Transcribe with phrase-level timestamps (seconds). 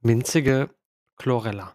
[0.00, 0.70] Minzige
[1.16, 1.72] Chlorella.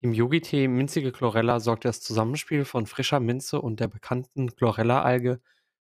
[0.00, 5.40] Im Yogi-Tee Minzige Chlorella sorgt das Zusammenspiel von frischer Minze und der bekannten Chlorella-Alge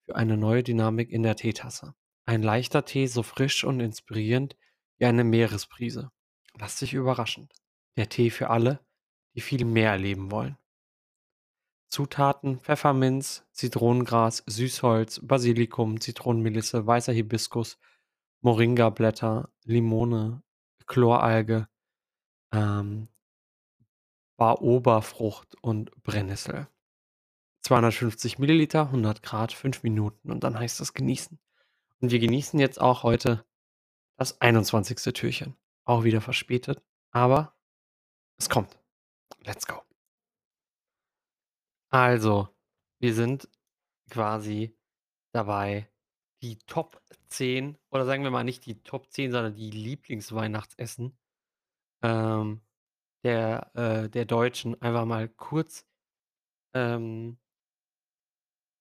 [0.05, 1.95] für eine neue Dynamik in der Teetasse.
[2.25, 4.55] Ein leichter Tee, so frisch und inspirierend
[4.99, 6.11] wie eine Meeresbrise.
[6.57, 7.49] Lass dich überraschen.
[7.97, 8.79] Der Tee für alle,
[9.35, 10.57] die viel mehr erleben wollen.
[11.89, 17.77] Zutaten: Pfefferminz, Zitronengras, Süßholz, Basilikum, Zitronenmelisse, weißer Hibiskus,
[18.39, 20.41] Moringa-Blätter, Limone,
[20.89, 21.69] Chloralge,
[22.51, 23.07] ähm,
[24.35, 26.67] Baobabfrucht und Brennnessel.
[27.61, 31.39] 250 Milliliter, 100 Grad, 5 Minuten und dann heißt das genießen.
[32.01, 33.45] Und wir genießen jetzt auch heute
[34.17, 35.13] das 21.
[35.13, 35.55] Türchen.
[35.85, 37.55] Auch wieder verspätet, aber
[38.37, 38.77] es kommt.
[39.43, 39.81] Let's go.
[41.89, 42.49] Also,
[42.99, 43.49] wir sind
[44.09, 44.77] quasi
[45.31, 45.89] dabei,
[46.41, 51.17] die Top 10 oder sagen wir mal nicht die Top 10, sondern die Lieblingsweihnachtsessen
[52.01, 52.61] ähm,
[53.23, 55.85] der, äh, der Deutschen einfach mal kurz,
[56.73, 57.37] ähm,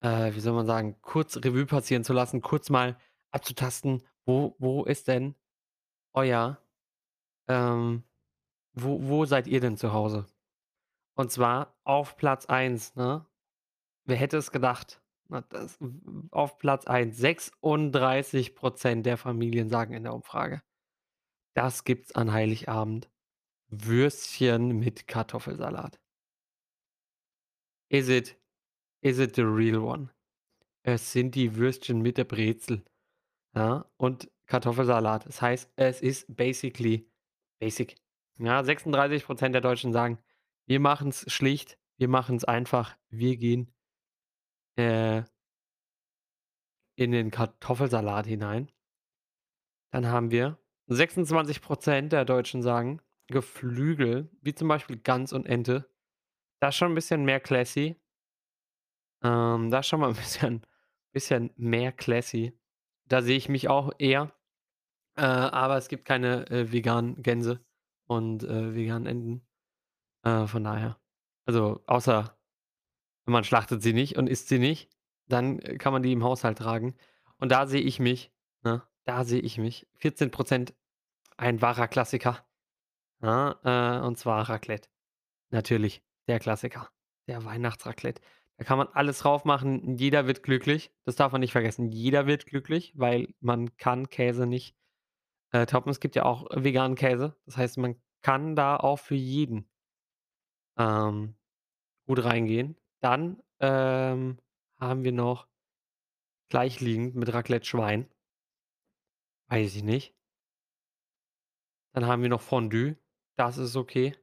[0.01, 2.97] äh, wie soll man sagen, kurz Revue passieren zu lassen, kurz mal
[3.31, 5.35] abzutasten, wo, wo ist denn
[6.13, 6.61] euer,
[7.47, 8.03] ähm,
[8.73, 10.25] wo, wo seid ihr denn zu Hause?
[11.15, 13.25] Und zwar auf Platz 1, ne?
[14.05, 15.01] Wer hätte es gedacht?
[15.29, 15.77] Das,
[16.31, 20.63] auf Platz 1, 36% der Familien sagen in der Umfrage.
[21.53, 23.09] Das gibt's an Heiligabend.
[23.67, 25.99] Würstchen mit Kartoffelsalat.
[27.89, 28.39] Is it,
[29.01, 30.09] is it the real one?
[30.81, 32.83] Es sind die Würstchen mit der Brezel.
[33.53, 35.27] Ja, und Kartoffelsalat.
[35.27, 37.11] Das heißt, es ist basically
[37.59, 37.95] basic.
[38.37, 40.17] Ja, 36% der Deutschen sagen,
[40.65, 43.71] wir machen es schlicht, wir machen es einfach, wir gehen
[44.79, 45.23] äh,
[46.95, 48.71] in den Kartoffelsalat hinein.
[49.91, 50.57] Dann haben wir
[50.89, 55.89] 26% der Deutschen sagen Geflügel, wie zum Beispiel Gans und Ente.
[56.59, 57.95] Das ist schon ein bisschen mehr classy.
[59.23, 60.65] Ähm, das ist schon mal ein bisschen,
[61.13, 62.59] bisschen mehr classy.
[63.07, 64.33] Da sehe ich mich auch eher.
[65.15, 67.63] Äh, aber es gibt keine äh, veganen Gänse
[68.07, 69.47] und äh, veganen Enten.
[70.23, 70.99] Äh, von daher.
[71.45, 72.38] Also, außer
[73.31, 74.89] man schlachtet sie nicht und isst sie nicht,
[75.27, 76.95] dann äh, kann man die im Haushalt tragen.
[77.37, 78.31] Und da sehe ich mich,
[78.63, 78.83] ne?
[79.05, 79.87] Da sehe ich mich.
[80.01, 80.73] 14%
[81.37, 82.45] ein wahrer Klassiker.
[83.21, 84.89] Ja, äh, und zwar Raclette.
[85.49, 86.89] Natürlich, der Klassiker.
[87.27, 88.21] Der Weihnachtsraclette.
[88.57, 89.97] Da kann man alles drauf machen.
[89.97, 90.91] Jeder wird glücklich.
[91.05, 91.91] Das darf man nicht vergessen.
[91.91, 94.75] Jeder wird glücklich, weil man kann Käse nicht
[95.51, 95.89] äh, toppen.
[95.89, 97.35] Es gibt ja auch veganen Käse.
[97.45, 99.69] Das heißt, man kann da auch für jeden
[100.77, 101.35] ähm,
[102.05, 102.75] gut reingehen.
[103.01, 104.39] Dann ähm,
[104.79, 105.47] haben wir noch
[106.49, 108.09] gleichliegend mit Raclette Schwein.
[109.49, 110.15] Weiß ich nicht.
[111.93, 112.97] Dann haben wir noch Fondue.
[113.35, 114.15] Das ist okay.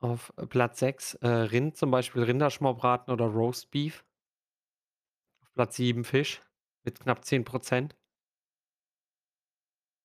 [0.00, 4.04] Auf Platz 6 äh, Rind, zum Beispiel Rinderschmorbraten oder Roast Beef.
[5.42, 6.42] Auf Platz 7 Fisch
[6.84, 7.94] mit knapp 10%.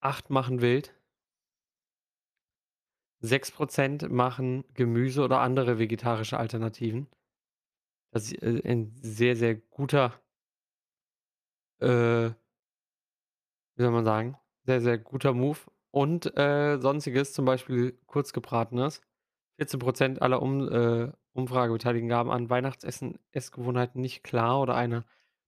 [0.02, 0.94] 8 machen Wild.
[3.26, 7.08] 6% machen Gemüse oder andere vegetarische Alternativen.
[8.12, 10.14] Das ist äh, ein sehr, sehr guter,
[11.80, 12.30] äh,
[13.76, 15.60] wie soll man sagen, sehr, sehr guter Move.
[15.92, 19.02] Und äh, sonstiges, zum Beispiel kurzgebratenes.
[19.58, 25.06] 14% aller um, äh, Umfragebeteiligten gaben an, Weihnachtsessen Essgewohnheiten nicht klar oder einer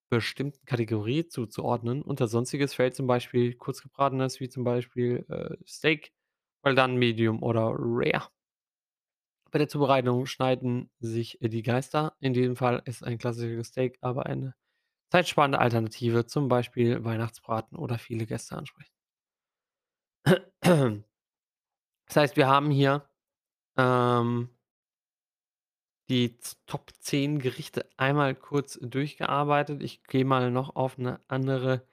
[0.09, 2.01] bestimmten Kategorie zuzuordnen.
[2.01, 6.13] Unter sonstiges fällt zum Beispiel kurzgebratenes, wie zum Beispiel äh, Steak,
[6.67, 8.28] well done, Medium oder Rare.
[9.51, 12.13] Bei der Zubereitung schneiden sich die Geister.
[12.19, 14.53] In diesem Fall ist ein klassisches Steak aber eine
[15.09, 18.91] zeitsparende Alternative, zum Beispiel Weihnachtsbraten oder viele Gäste ansprechen.
[22.09, 23.09] Das heißt, wir haben hier
[23.77, 24.50] ähm,
[26.09, 29.81] die Top 10 Gerichte einmal kurz durchgearbeitet.
[29.81, 31.85] Ich gehe mal noch auf eine andere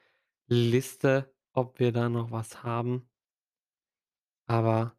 [0.46, 3.08] Liste, ob wir da noch was haben.
[4.54, 4.96] Aber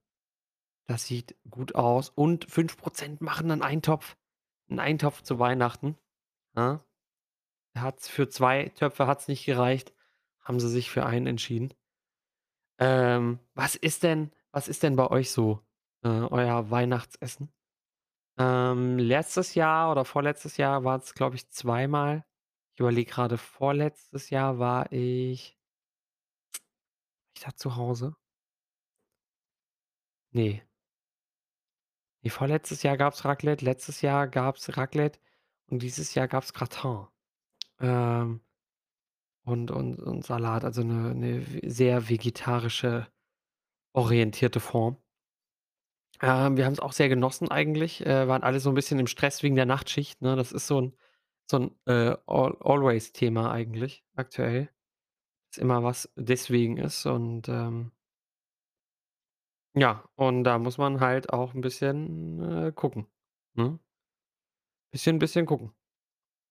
[0.85, 2.09] das sieht gut aus.
[2.09, 4.17] Und 5% machen einen Eintopf.
[4.69, 5.97] Einen Eintopf zu Weihnachten.
[6.57, 6.83] Ja?
[7.73, 9.93] Hat's für zwei Töpfe hat's nicht gereicht.
[10.41, 11.73] Haben sie sich für einen entschieden.
[12.79, 15.61] Ähm, was ist denn, was ist denn bei euch so
[16.03, 17.49] äh, euer Weihnachtsessen?
[18.37, 22.25] Ähm, letztes Jahr oder vorletztes Jahr war es, glaube ich, zweimal.
[22.73, 25.57] Ich überlege gerade, vorletztes Jahr war ich,
[27.33, 28.17] ich da zu Hause?
[30.35, 30.65] Nee.
[32.23, 35.19] Nee, vorletztes Jahr gab es Raclette, letztes Jahr gab es Raclette
[35.67, 37.05] und dieses Jahr gab es Gratin.
[37.81, 38.41] Ähm,
[39.45, 43.07] und, und, und Salat, also eine, eine sehr vegetarische
[43.93, 44.97] orientierte Form.
[46.21, 49.43] Ähm, wir haben's auch sehr genossen eigentlich, äh, waren alle so 'n bisschen im Stress
[49.43, 50.35] wegen der Nachtschicht, ne?
[50.35, 50.93] Das ist so 'n
[51.49, 54.69] so 'n, äh, Al Always-Thema eigentlich aktuell,
[55.51, 57.91] dass immer was deswegen ist und, ähm
[59.75, 63.07] ja, und da muss man halt auch 'n bisschen, äh, gucken,
[63.55, 63.79] ne?
[64.93, 65.71] Bisschen bisschen gucken.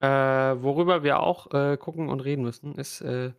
[0.00, 3.34] Äh, worüber wir auch, äh, gucken und reden müssen, ist, äh,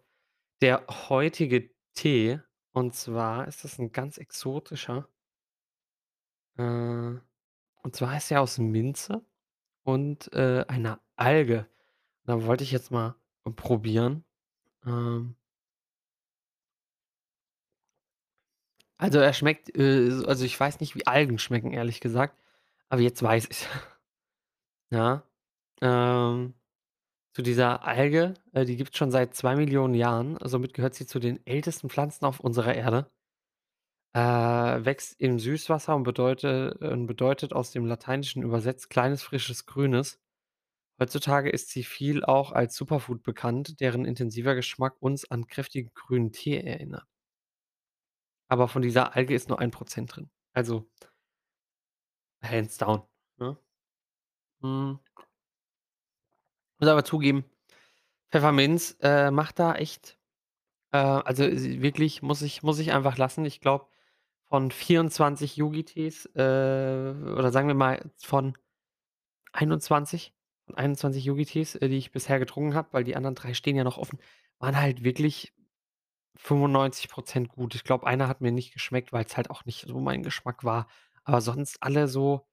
[0.62, 2.42] der heutige Tee.
[2.74, 5.10] Und zwar ist das 'n ganz exotischer.
[6.58, 6.64] Äh,
[7.84, 9.26] und zwar ist der aus Minze
[9.84, 11.68] und, äh, einer Alge.
[12.26, 13.16] Da wollte ich jetzt mal
[13.56, 14.26] probieren.
[14.86, 15.36] Ähm
[19.00, 22.38] Also, er schmeckt, äh, also, ich weiß nicht, wie Algen schmecken, ehrlich gesagt,
[22.90, 23.68] aber jetzt weiß ich's.
[24.92, 25.24] Ja,
[25.82, 26.54] ähm,
[27.34, 30.38] zu dieser Alge, äh, die gibt's schon seit 2.000.000 Jahren.
[30.44, 33.12] Somit gehört sie zu den ältesten Pflanzen auf unserer Erde.
[34.14, 34.20] Äh,
[34.86, 40.20] wächst im Süßwasser und bedeute und bedeutet aus dem Lateinischen übersetzt kleines, frisches Grünes.
[41.02, 46.32] Heutzutage ist sie viel auch als Superfood bekannt, deren intensiver Geschmack uns an kräftigen grünen
[46.34, 47.08] Tee erinnert.
[48.50, 50.30] Aber von dieser Alge ist nur 1 % drin.
[50.54, 50.88] Also
[52.44, 53.02] hands down,
[53.38, 53.58] ne?
[54.62, 55.00] Hm.
[56.80, 57.46] Muss aber zugeben,
[58.32, 60.18] Pfefferminz, äh, macht da echt
[60.92, 63.46] äh, also, wirklich muss ich muss ich einfach lassen.
[63.46, 63.88] Ich glaube,
[64.46, 68.58] von 24 Yogi-Tees, äh, oder sagen wir mal von
[69.54, 70.34] 21
[70.68, 73.84] von 21 Yogi-Tees, äh, die ich bisher getrunken habe, weil die anderen 3 stehen ja
[73.84, 74.20] noch offen,
[74.60, 75.54] waren halt wirklich
[76.38, 77.76] 95 % gut.
[77.76, 80.88] Ich glaube, einer hat mir nicht geschmeckt, weil's halt auch nicht so mein Geschmack war.
[81.24, 82.48] Aber sonst alle so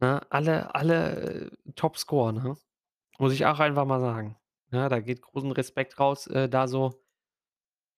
[0.00, 2.56] ne, alle alle, äh, Topscore, ne?
[3.18, 4.36] Muss ich auch einfach mal sagen.
[4.72, 7.02] Ja, da geht großen Respekt raus, äh, da so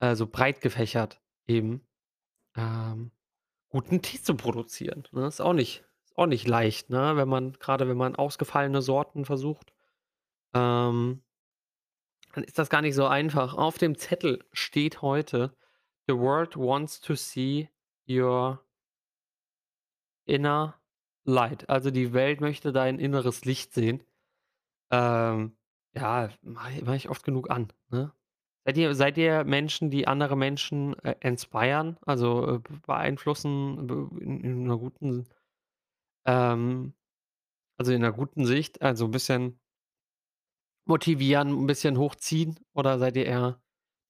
[0.00, 1.86] äh, so breit gefächert eben,
[2.56, 3.12] ähm,
[3.70, 5.26] guten Tee zu produzieren, ne?
[5.28, 9.24] Ist auch nicht ist auch nicht leicht, ne, wenn man grade wenn man ausgefallene Sorten
[9.26, 9.72] versucht,
[10.54, 11.22] ähm
[12.32, 13.54] dann ist das gar nicht so einfach.
[13.54, 15.54] Auf dem Zettel steht heute:
[16.08, 17.68] „The world wants to see
[18.08, 18.62] your“
[20.28, 20.74] „inner
[21.24, 24.02] light.“ Also, die Welt möchte dein inneres Licht sehen.
[24.92, 25.56] Ähm,
[25.94, 28.12] ja, mache i mache ich oft genug an, ne?
[28.66, 33.88] Seid ihr seid ihr Menschen, die andere Menschen, äh, inspire, also, äh, beeinflussen,
[34.20, 35.26] in in 'ner guten
[36.26, 36.94] ähm,
[37.78, 39.60] also, in 'ner guten Sicht, also, 'n bisschen
[40.92, 43.60] motivieren, 'n bisschen hochziehen oder seid ihr eher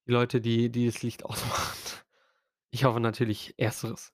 [0.07, 1.79] die Leute, die die das Licht ausmachen?
[2.73, 4.13] Ich hoffe natürlich Ersteres.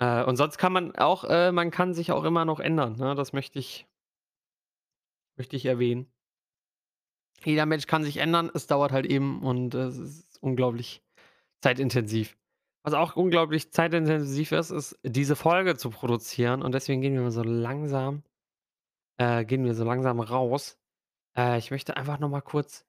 [0.00, 3.14] Äh, und sonst kann man auch äh, man kann sich auch immer noch ändern, ne?
[3.14, 3.86] Das möchte ich
[5.36, 6.06] möchte ich erwähnen.
[7.44, 8.50] Jeder Mensch kann sich ändern.
[8.54, 11.02] Es dauert halt eben und es ist unglaublich
[11.62, 12.36] zeitintensiv.
[12.84, 17.42] Was auch unglaublich zeitintensiv ist, ist, diese Folge zu produzieren und deswegen gehen wir so
[17.42, 18.22] langsam
[19.18, 20.78] äh, gehen wir so langsam raus.
[21.36, 22.86] Äh, ich möchte einfach noch mal kurz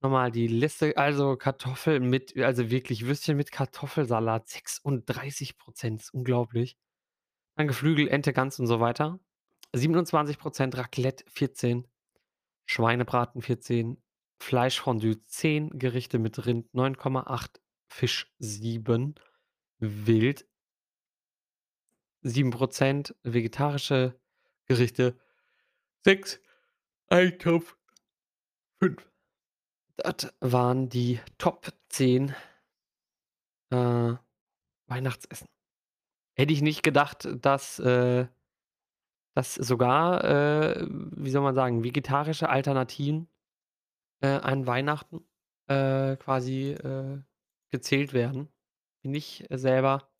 [0.00, 6.76] noch die Liste also, Kartoffeln mit also, wirklich Würstchen mit Kartoffelsalat 36 %, ist unglaublich.
[7.56, 9.20] Dann Geflügel, Ente, Gans und so weiter.
[9.74, 11.88] 27 % Raclette, 14
[12.66, 14.02] Schweinebraten, 14
[14.40, 19.16] Fleischfondue, 10 Gerichte mit Rind, 9,8 Fisch, 7
[19.80, 20.46] Wild
[22.22, 24.20] 7 % vegetarische
[24.66, 25.18] Gerichte,
[26.04, 26.40] 6
[27.08, 27.77] Eintopf
[28.80, 29.10] 5
[29.96, 32.34] Das waren die Top 10
[33.70, 34.14] äh,
[34.86, 35.48] Weihnachtsessen.
[36.34, 38.26] Hätte ich nicht gedacht, dass, äh
[39.38, 43.28] dass sogar, äh, wie soll man sagen, vegetarische Alternativen,
[44.20, 45.24] äh, an Weihnachten,
[45.68, 47.22] äh, quasi, äh,
[47.70, 48.48] gezählt werden.
[49.02, 50.10] Bin ich selber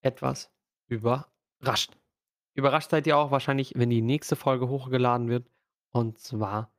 [0.00, 0.50] etwas
[0.86, 1.98] überrascht.
[2.54, 5.50] Überrascht seid ihr auch wahrscheinlich, wenn die nächste Folge hochgeladen wird
[5.90, 6.72] und zwar,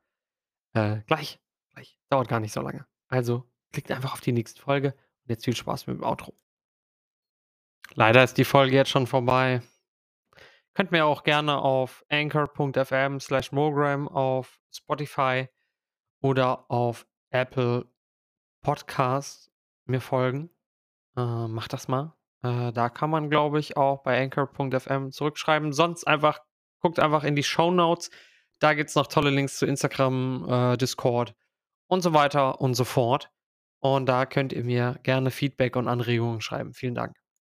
[0.74, 1.40] äh, gleich,
[1.74, 1.98] gleich.
[2.08, 2.86] Dauert gar nicht so lange.
[3.08, 6.34] Also, klickt einfach auf die nächste Folge und jetzt viel Spaß mit dem Outro.
[7.94, 9.62] Leider ist die Folge jetzt schon vorbei.
[10.74, 15.48] Könnt mir auch gerne auf anchor.fm/mogram auf Spotify
[16.22, 17.86] oder auf Apple
[18.62, 19.50] Podcasts
[19.84, 20.48] mir folgen.
[21.16, 22.14] Äh, macht das mal.
[22.42, 25.72] Äh, da kann man, glaube ich, auch bei anchor.fm zurückschreiben.
[25.72, 26.40] Sonst einfach
[26.80, 28.10] guckt einfach in die Shownotes.
[28.62, 31.34] Da gibt's noch tolle Links zu Instagram, äh, Discord
[31.88, 33.28] und so weiter und so fort.
[33.80, 36.72] Und da könnt ihr mir gerne Feedback und Anregungen schreiben.
[36.72, 37.21] Vielen Dank.